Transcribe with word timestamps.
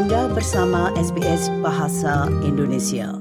Anda 0.00 0.32
bersama 0.32 0.96
SBS 0.96 1.52
Bahasa 1.60 2.24
Indonesia. 2.40 3.20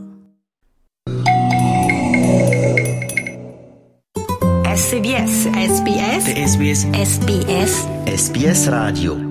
SBS 4.63 5.51
SBS 5.59 6.23
SBS 6.39 6.79
SBS 6.95 7.73
SBS 8.07 8.61
Radio 8.71 9.28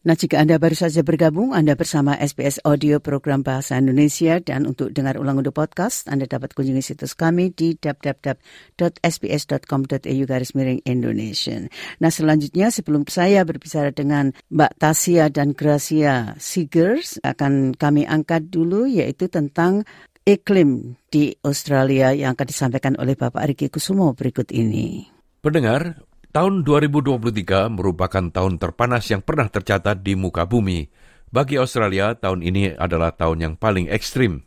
Nah, 0.00 0.16
jika 0.16 0.40
Anda 0.40 0.56
baru 0.56 0.72
saja 0.72 1.04
bergabung, 1.04 1.52
Anda 1.52 1.76
bersama 1.76 2.16
SBS 2.16 2.64
Audio 2.64 3.04
Program 3.04 3.44
Bahasa 3.44 3.76
Indonesia 3.76 4.40
dan 4.40 4.64
untuk 4.64 4.96
dengar 4.96 5.20
ulang 5.20 5.44
untuk 5.44 5.52
podcast, 5.52 6.08
Anda 6.08 6.24
dapat 6.24 6.56
kunjungi 6.56 6.80
situs 6.80 7.12
kami 7.12 7.52
di 7.52 7.76
www.sbs.com.au 7.76 10.24
garis 10.24 10.56
miring 10.56 10.80
Indonesia. 10.88 11.68
Nah, 12.00 12.08
selanjutnya 12.08 12.72
sebelum 12.72 13.04
saya 13.12 13.44
berbicara 13.44 13.92
dengan 13.92 14.32
Mbak 14.48 14.72
Tasia 14.80 15.28
dan 15.28 15.52
Gracia 15.52 16.32
Sigers, 16.40 17.20
akan 17.20 17.76
kami 17.76 18.08
angkat 18.08 18.48
dulu 18.48 18.88
yaitu 18.88 19.28
tentang 19.28 19.84
iklim 20.24 20.96
di 21.12 21.36
Australia 21.44 22.16
yang 22.16 22.32
akan 22.32 22.48
disampaikan 22.48 22.96
oleh 22.96 23.20
Bapak 23.20 23.52
Riki 23.52 23.68
Kusumo 23.68 24.16
berikut 24.16 24.48
ini. 24.48 25.12
Pendengar, 25.44 26.08
tahun 26.30 26.62
2023 26.62 27.74
merupakan 27.74 28.24
tahun 28.30 28.62
terpanas 28.62 29.10
yang 29.10 29.22
pernah 29.22 29.50
tercatat 29.50 30.02
di 30.02 30.14
muka 30.14 30.46
bumi. 30.46 30.86
Bagi 31.30 31.58
Australia, 31.58 32.14
tahun 32.18 32.42
ini 32.42 32.74
adalah 32.74 33.14
tahun 33.14 33.38
yang 33.38 33.54
paling 33.54 33.86
ekstrim. 33.90 34.46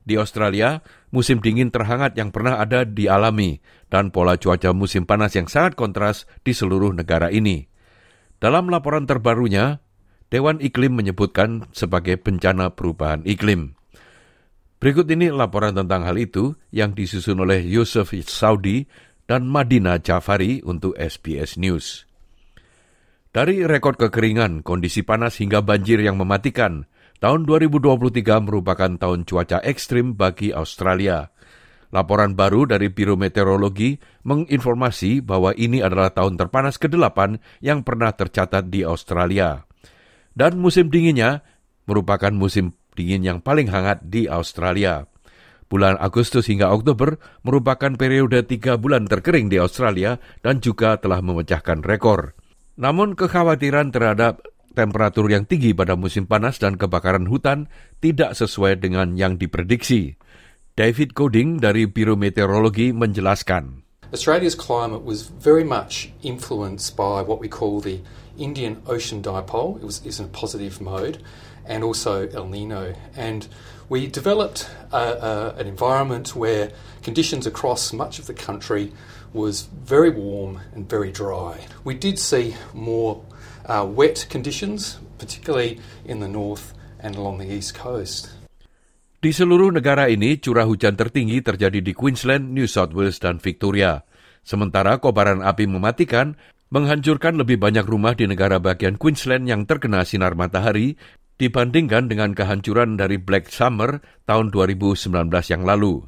Di 0.00 0.16
Australia, 0.16 0.80
musim 1.12 1.44
dingin 1.44 1.68
terhangat 1.68 2.16
yang 2.16 2.32
pernah 2.32 2.60
ada 2.60 2.88
dialami 2.88 3.60
dan 3.92 4.08
pola 4.12 4.36
cuaca 4.40 4.72
musim 4.72 5.04
panas 5.04 5.36
yang 5.36 5.48
sangat 5.48 5.76
kontras 5.76 6.24
di 6.40 6.56
seluruh 6.56 6.92
negara 6.92 7.28
ini. 7.28 7.68
Dalam 8.40 8.72
laporan 8.72 9.04
terbarunya, 9.04 9.84
Dewan 10.32 10.56
Iklim 10.64 10.96
menyebutkan 10.96 11.68
sebagai 11.76 12.16
bencana 12.16 12.72
perubahan 12.72 13.20
iklim. 13.28 13.76
Berikut 14.80 15.04
ini 15.12 15.28
laporan 15.28 15.76
tentang 15.76 16.08
hal 16.08 16.16
itu 16.16 16.56
yang 16.72 16.96
disusun 16.96 17.36
oleh 17.44 17.60
Yusuf 17.60 18.16
Saudi 18.24 18.88
dan 19.30 19.46
Madina 19.46 20.02
Jafari 20.02 20.58
untuk 20.66 20.98
SBS 20.98 21.54
News. 21.54 22.02
Dari 23.30 23.62
rekod 23.62 23.94
kekeringan, 23.94 24.66
kondisi 24.66 25.06
panas 25.06 25.38
hingga 25.38 25.62
banjir 25.62 26.02
yang 26.02 26.18
mematikan, 26.18 26.90
tahun 27.22 27.46
2023 27.46 28.26
merupakan 28.42 28.90
tahun 28.98 29.22
cuaca 29.22 29.62
ekstrim 29.62 30.18
bagi 30.18 30.50
Australia. 30.50 31.30
Laporan 31.94 32.34
baru 32.34 32.66
dari 32.66 32.90
Biro 32.90 33.14
Meteorologi 33.14 34.02
menginformasi 34.26 35.22
bahwa 35.22 35.54
ini 35.54 35.78
adalah 35.78 36.10
tahun 36.10 36.34
terpanas 36.34 36.82
ke-8 36.82 37.38
yang 37.62 37.86
pernah 37.86 38.10
tercatat 38.10 38.66
di 38.66 38.82
Australia. 38.82 39.62
Dan 40.34 40.58
musim 40.58 40.90
dinginnya 40.90 41.46
merupakan 41.86 42.34
musim 42.34 42.74
dingin 42.98 43.22
yang 43.22 43.38
paling 43.38 43.70
hangat 43.70 44.02
di 44.02 44.26
Australia. 44.26 45.09
Bulan 45.70 45.94
Agustus 46.02 46.50
hingga 46.50 46.74
Oktober 46.74 47.22
merupakan 47.46 47.94
periode 47.94 48.42
tiga 48.42 48.74
bulan 48.74 49.06
terkering 49.06 49.46
di 49.46 49.62
Australia 49.62 50.18
dan 50.42 50.58
juga 50.58 50.98
telah 50.98 51.22
memecahkan 51.22 51.86
rekor. 51.86 52.34
Namun 52.74 53.14
kekhawatiran 53.14 53.94
terhadap 53.94 54.42
temperatur 54.74 55.30
yang 55.30 55.46
tinggi 55.46 55.70
pada 55.70 55.94
musim 55.94 56.26
panas 56.26 56.58
dan 56.58 56.74
kebakaran 56.74 57.30
hutan 57.30 57.70
tidak 58.02 58.34
sesuai 58.34 58.82
dengan 58.82 59.14
yang 59.14 59.38
diprediksi. 59.38 60.18
David 60.74 61.14
Coding 61.14 61.62
dari 61.62 61.86
Biro 61.86 62.18
Meteorologi 62.18 62.90
menjelaskan. 62.90 63.86
Australia's 64.10 64.58
climate 64.58 65.06
was 65.06 65.30
very 65.30 65.62
much 65.62 66.10
influenced 66.26 66.98
by 66.98 67.22
what 67.22 67.38
we 67.38 67.46
call 67.46 67.78
the 67.78 68.02
Indian 68.34 68.82
Ocean 68.90 69.22
Dipole. 69.22 69.78
It 69.78 69.86
was 69.86 70.02
in 70.02 70.26
a 70.26 70.32
positive 70.34 70.82
mode, 70.82 71.22
and 71.70 71.86
also 71.86 72.26
El 72.34 72.50
Nino. 72.50 72.98
And 73.14 73.46
we 73.86 74.10
developed 74.10 74.66
a, 74.90 74.98
a, 74.98 75.32
an 75.62 75.70
environment 75.70 76.34
where 76.34 76.74
conditions 77.06 77.46
across 77.46 77.94
much 77.94 78.18
of 78.18 78.26
the 78.26 78.34
country 78.34 78.90
was 79.30 79.70
very 79.86 80.10
warm 80.10 80.58
and 80.74 80.90
very 80.90 81.14
dry. 81.14 81.62
We 81.86 81.94
did 81.94 82.18
see 82.18 82.58
more 82.74 83.22
uh, 83.70 83.86
wet 83.86 84.26
conditions, 84.26 84.98
particularly 85.22 85.78
in 86.02 86.18
the 86.18 86.26
north 86.28 86.74
and 86.98 87.14
along 87.14 87.38
the 87.38 87.46
east 87.46 87.78
coast. 87.78 88.34
Di 89.20 89.30
seluruh 89.36 89.70
negara 89.70 90.08
ini, 90.08 90.40
curah 90.40 90.64
hujan 90.64 90.96
tertinggi 90.96 91.44
terjadi 91.44 91.84
di 91.84 91.92
Queensland, 91.92 92.56
New 92.56 92.64
South 92.64 92.96
Wales, 92.96 93.20
dan 93.20 93.36
Victoria. 93.36 94.00
Sementara 94.40 94.96
kobaran 94.96 95.44
api 95.44 95.68
mematikan, 95.68 96.40
menghancurkan 96.72 97.36
lebih 97.36 97.60
banyak 97.60 97.84
rumah 97.84 98.16
di 98.16 98.24
negara 98.24 98.56
bagian 98.56 98.96
Queensland 98.96 99.44
yang 99.44 99.68
terkena 99.68 100.08
sinar 100.08 100.32
matahari 100.32 100.96
dibandingkan 101.40 102.12
dengan 102.12 102.36
kehancuran 102.36 103.00
dari 103.00 103.16
Black 103.16 103.48
Summer 103.48 104.04
tahun 104.28 104.52
2019 104.52 105.32
yang 105.48 105.64
lalu. 105.64 106.04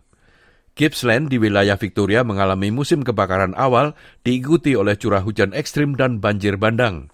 Gippsland 0.77 1.33
di 1.33 1.41
wilayah 1.41 1.81
Victoria 1.81 2.21
mengalami 2.21 2.69
musim 2.69 3.01
kebakaran 3.01 3.57
awal 3.57 3.97
diikuti 4.25 4.77
oleh 4.77 5.01
curah 5.01 5.25
hujan 5.25 5.57
ekstrim 5.57 5.97
dan 5.97 6.21
banjir 6.21 6.61
bandang. 6.61 7.09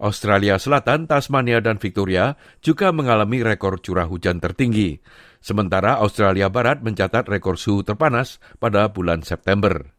Australia 0.00 0.56
Selatan, 0.56 1.06
Tasmania, 1.06 1.60
dan 1.62 1.76
Victoria 1.78 2.34
juga 2.64 2.90
mengalami 2.90 3.44
rekor 3.44 3.78
curah 3.78 4.08
hujan 4.08 4.42
tertinggi. 4.42 4.98
Sementara 5.38 6.00
Australia 6.00 6.48
Barat 6.48 6.82
mencatat 6.82 7.28
rekor 7.28 7.60
suhu 7.60 7.86
terpanas 7.86 8.42
pada 8.58 8.88
bulan 8.90 9.22
September. 9.22 9.92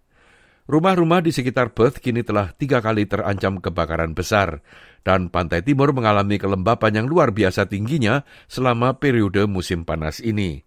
Rumah-rumah 0.71 1.19
di 1.25 1.35
sekitar 1.35 1.75
Perth 1.75 1.99
kini 1.99 2.23
telah 2.23 2.53
tiga 2.55 2.79
kali 2.79 3.03
terancam 3.03 3.59
kebakaran 3.59 4.15
besar, 4.15 4.63
dan 5.01 5.33
pantai 5.33 5.65
timur 5.65 5.93
mengalami 5.93 6.37
kelembapan 6.37 7.03
yang 7.03 7.07
luar 7.09 7.33
biasa 7.33 7.69
tingginya 7.69 8.25
selama 8.45 9.01
periode 9.01 9.45
musim 9.49 9.85
panas 9.85 10.21
ini. 10.21 10.65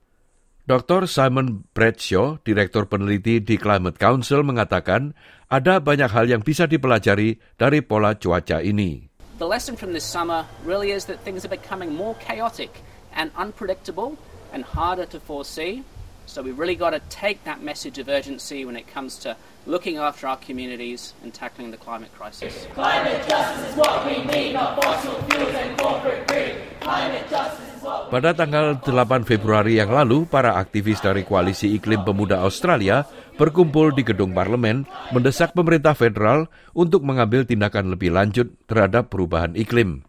Dr. 0.64 1.04
Simon 1.04 1.68
Bradshaw, 1.76 2.40
Direktur 2.40 2.88
Peneliti 2.88 3.36
di 3.36 3.60
Climate 3.60 4.00
Council, 4.00 4.40
mengatakan 4.40 5.12
ada 5.52 5.76
banyak 5.76 6.08
hal 6.08 6.24
yang 6.24 6.40
bisa 6.40 6.64
dipelajari 6.64 7.36
dari 7.60 7.84
pola 7.84 8.16
cuaca 8.16 8.64
ini. 8.64 9.12
The 9.36 9.44
lesson 9.44 9.76
from 9.76 9.92
this 9.92 10.08
summer 10.08 10.48
really 10.64 10.96
is 10.96 11.04
that 11.12 11.20
things 11.20 11.44
are 11.44 11.52
becoming 11.52 11.92
more 11.92 12.16
chaotic 12.16 12.80
and 13.12 13.28
unpredictable 13.36 14.16
and 14.56 14.64
harder 14.64 15.04
to 15.12 15.20
foresee. 15.20 15.84
So 16.24 16.40
we 16.40 16.56
really 16.56 16.80
got 16.80 16.96
to 16.96 17.04
take 17.12 17.44
that 17.44 17.60
message 17.60 18.00
of 18.00 18.08
urgency 18.08 18.64
when 18.64 18.80
it 18.80 18.88
comes 18.88 19.20
to 19.28 19.36
looking 19.64 19.96
after 19.96 20.28
our 20.28 20.36
communities 20.36 21.16
and 21.24 21.32
tackling 21.32 21.72
the 21.72 21.80
climate 21.80 22.12
crisis. 22.12 22.68
Climate 22.76 23.24
justice 23.24 23.72
is 23.72 23.74
what 23.76 24.04
we 24.04 24.20
need, 24.28 24.52
not 24.52 24.76
fossil 24.76 25.16
fuels 25.28 25.56
and 25.56 25.72
corporate 25.80 26.24
greed. 26.28 26.60
Climate 26.84 27.24
justice 27.32 27.68
is 27.72 27.80
what 27.80 28.12
Pada 28.12 28.36
tanggal 28.36 28.80
8 28.84 29.24
Februari 29.24 29.80
yang 29.80 29.88
lalu, 29.88 30.28
para 30.28 30.60
aktivis 30.60 31.00
dari 31.00 31.24
Koalisi 31.24 31.72
Iklim 31.72 32.04
Pemuda 32.04 32.44
Australia 32.44 33.08
berkumpul 33.34 33.96
di 33.96 34.04
gedung 34.06 34.36
parlemen 34.36 34.86
mendesak 35.10 35.56
pemerintah 35.56 35.96
federal 35.96 36.46
untuk 36.76 37.02
mengambil 37.02 37.42
tindakan 37.48 37.90
lebih 37.90 38.12
lanjut 38.14 38.52
terhadap 38.68 39.10
perubahan 39.10 39.56
iklim. 39.56 40.04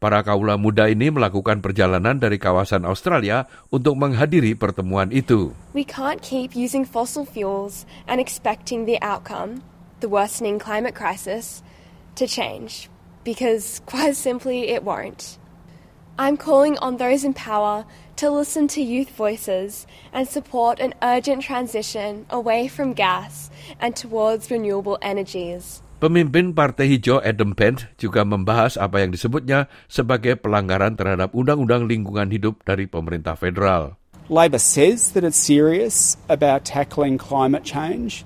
Para 0.00 0.24
kaula 0.24 0.56
muda 0.56 0.88
ini 0.88 1.12
melakukan 1.12 1.60
perjalanan 1.60 2.16
dari 2.16 2.40
kawasan 2.40 2.88
Australia 2.88 3.44
untuk 3.68 4.00
menghadiri 4.00 4.56
pertemuan 4.56 5.12
itu. 5.12 5.52
We 5.76 5.84
can't 5.84 6.24
keep 6.24 6.56
using 6.56 6.88
fossil 6.88 7.28
fuels 7.28 7.84
and 8.08 8.16
expecting 8.16 8.88
the 8.88 8.96
outcome, 9.04 9.60
the 10.00 10.08
worsening 10.08 10.56
climate 10.56 10.96
crisis, 10.96 11.60
to 12.16 12.24
change, 12.24 12.88
because 13.28 13.84
quite 13.92 14.16
simply 14.16 14.72
it 14.72 14.80
won't. 14.80 15.36
I'm 16.16 16.40
calling 16.40 16.80
on 16.80 16.96
those 16.96 17.20
in 17.20 17.36
power 17.36 17.84
to 18.24 18.32
listen 18.32 18.72
to 18.72 18.80
youth 18.80 19.12
voices 19.12 19.84
and 20.16 20.24
support 20.24 20.80
an 20.80 20.96
urgent 21.04 21.44
transition 21.44 22.24
away 22.32 22.72
from 22.72 22.96
gas 22.96 23.52
and 23.76 23.92
towards 23.92 24.48
renewable 24.48 24.96
energies. 25.04 25.84
Pemimpin 26.00 26.56
Partai 26.56 26.96
Hijau 26.96 27.20
Adam 27.20 27.52
Bent 27.52 27.84
juga 28.00 28.24
membahas 28.24 28.80
apa 28.80 29.04
yang 29.04 29.12
disebutnya 29.12 29.68
sebagai 29.84 30.32
pelanggaran 30.40 30.96
terhadap 30.96 31.36
undang-undang 31.36 31.84
lingkungan 31.84 32.32
hidup 32.32 32.64
dari 32.64 32.88
pemerintah 32.88 33.36
federal. 33.36 34.00
Labor 34.32 34.56
says 34.56 35.12
that 35.12 35.28
it's 35.28 35.36
serious 35.36 36.16
about 36.32 36.64
tackling 36.64 37.20
climate 37.20 37.68
change. 37.68 38.24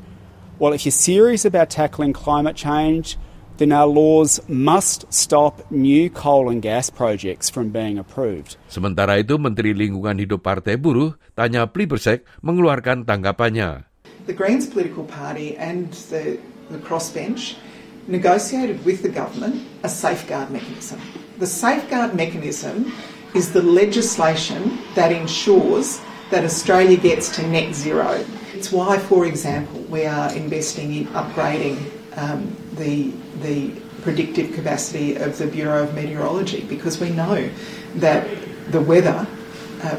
Well, 0.62 0.70
if 0.70 0.86
you're 0.86 0.94
serious 0.94 1.42
about 1.42 1.66
tackling 1.66 2.14
climate 2.14 2.54
change, 2.54 3.18
then 3.58 3.74
our 3.74 3.90
laws 3.90 4.38
must 4.46 5.10
stop 5.10 5.66
new 5.74 6.06
coal 6.14 6.46
and 6.46 6.62
gas 6.62 6.94
projects 6.94 7.50
from 7.50 7.74
being 7.74 7.98
approved. 7.98 8.54
Sementara 8.70 9.18
itu, 9.18 9.34
Menteri 9.34 9.74
Lingkungan 9.74 10.22
Hidup 10.22 10.46
Partai 10.46 10.78
Buruh, 10.78 11.18
Tanya 11.34 11.66
Plibersek, 11.66 12.22
mengeluarkan 12.38 13.02
tanggapannya. 13.02 13.90
The 14.30 14.36
Greens 14.38 14.70
political 14.70 15.02
party 15.10 15.58
and 15.58 15.90
the, 16.14 16.38
the 16.70 16.78
crossbench 16.78 17.56
negotiated 18.06 18.84
with 18.84 19.02
the 19.02 19.08
government 19.08 19.66
a 19.82 19.88
safeguard 19.88 20.50
mechanism. 20.50 21.00
The 21.38 21.46
safeguard 21.46 22.14
mechanism 22.14 22.92
is 23.34 23.52
the 23.52 23.62
legislation 23.62 24.78
that 24.94 25.10
ensures 25.10 26.00
that 26.30 26.44
Australia 26.44 26.96
gets 26.96 27.34
to 27.36 27.46
net 27.46 27.74
zero. 27.74 28.24
It's 28.54 28.70
why, 28.70 28.98
for 28.98 29.26
example, 29.26 29.80
we 29.82 30.06
are 30.06 30.32
investing 30.34 30.94
in 30.94 31.06
upgrading 31.08 31.90
um, 32.16 32.56
the, 32.76 33.10
the 33.42 33.70
predictive 34.02 34.52
capacity 34.52 35.16
of 35.16 35.36
the 35.38 35.46
Bureau 35.46 35.82
of 35.82 35.94
Meteorology 35.94 36.62
because 36.62 37.00
we 37.00 37.10
know 37.10 37.48
that 37.96 38.26
the 38.70 38.80
weather 38.80 39.26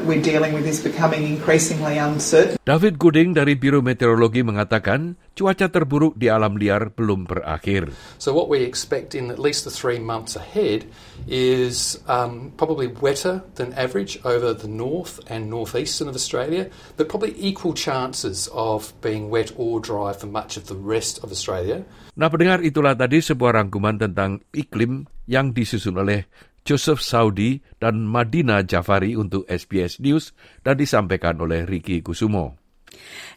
we're 0.04 0.22
dealing 0.22 0.52
with 0.54 0.66
is 0.66 0.82
becoming 0.82 1.24
increasingly 1.26 1.98
uncertain. 1.98 2.58
David 2.66 2.98
Gooding 2.98 3.34
dari 3.34 3.54
Biro 3.54 3.78
Meteorologi 3.78 4.42
mengatakan 4.42 5.14
cuaca 5.36 5.70
terburuk 5.70 6.18
di 6.18 6.26
alam 6.26 6.58
liar 6.58 6.90
belum 6.90 7.28
berakhir. 7.28 7.94
So 8.18 8.34
what 8.34 8.50
we 8.50 8.66
expect 8.66 9.14
in 9.14 9.30
at 9.30 9.38
least 9.38 9.62
the 9.62 9.74
three 9.74 10.02
months 10.02 10.34
ahead 10.34 10.88
is 11.30 12.00
um, 12.10 12.50
probably 12.58 12.90
wetter 12.90 13.46
than 13.54 13.70
average 13.78 14.18
over 14.26 14.50
the 14.50 14.70
north 14.70 15.22
and 15.30 15.46
northeastern 15.46 16.10
of 16.10 16.18
Australia, 16.18 16.66
but 16.98 17.06
probably 17.06 17.36
equal 17.38 17.76
chances 17.76 18.50
of 18.50 18.90
being 19.04 19.30
wet 19.30 19.54
or 19.54 19.78
dry 19.78 20.10
for 20.10 20.26
much 20.26 20.58
of 20.58 20.66
the 20.66 20.78
rest 20.78 21.22
of 21.22 21.30
Australia. 21.30 21.86
Nah, 22.16 22.32
pendengar 22.32 22.64
itulah 22.64 22.96
tadi 22.96 23.20
sebuah 23.20 23.60
rangkuman 23.60 24.00
tentang 24.00 24.40
iklim 24.56 25.04
yang 25.28 25.52
disusun 25.52 26.00
oleh 26.00 26.24
Joseph 26.66 26.98
Saudi 26.98 27.62
dan 27.78 28.10
Madina 28.10 28.58
Jafari 28.66 29.14
untuk 29.14 29.46
SBS 29.46 30.02
News 30.02 30.34
dan 30.66 30.74
disampaikan 30.74 31.38
oleh 31.38 31.62
Ricky 31.62 32.02
Kusumo. 32.02 32.58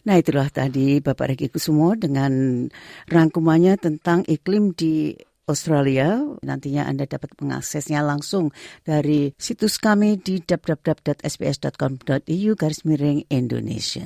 Nah 0.10 0.18
itulah 0.18 0.50
tadi 0.50 0.98
Bapak 0.98 1.38
Ricky 1.38 1.54
Kusumo 1.54 1.94
dengan 1.94 2.66
rangkumannya 3.06 3.78
tentang 3.78 4.26
iklim 4.26 4.74
di 4.74 5.14
Australia. 5.46 6.18
Nantinya 6.42 6.90
Anda 6.90 7.06
dapat 7.06 7.38
mengaksesnya 7.38 8.02
langsung 8.02 8.50
dari 8.82 9.30
situs 9.38 9.78
kami 9.78 10.18
di 10.18 10.42
www.sbs.com.au 10.42 12.52
garis 12.58 12.82
miring 12.86 13.26
Indonesia. 13.30 14.06